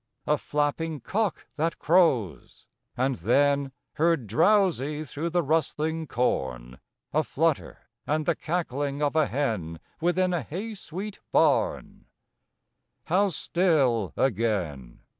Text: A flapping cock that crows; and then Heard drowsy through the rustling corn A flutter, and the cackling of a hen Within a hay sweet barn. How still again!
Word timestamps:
A 0.25 0.39
flapping 0.39 0.99
cock 0.99 1.45
that 1.57 1.77
crows; 1.77 2.65
and 2.97 3.17
then 3.17 3.71
Heard 3.93 4.25
drowsy 4.25 5.03
through 5.03 5.29
the 5.29 5.43
rustling 5.43 6.07
corn 6.07 6.79
A 7.13 7.21
flutter, 7.23 7.87
and 8.07 8.25
the 8.25 8.33
cackling 8.33 9.03
of 9.03 9.15
a 9.15 9.27
hen 9.27 9.79
Within 9.99 10.33
a 10.33 10.41
hay 10.41 10.73
sweet 10.73 11.19
barn. 11.31 12.05
How 13.03 13.29
still 13.29 14.11
again! 14.17 15.01